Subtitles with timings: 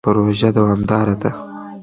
[0.05, 1.31] پروژه دوامداره ده.